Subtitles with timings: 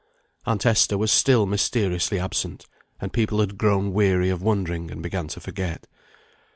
[0.47, 2.65] Aunt Esther was still mysteriously absent,
[2.99, 5.85] and people had grown weary of wondering and began to forget.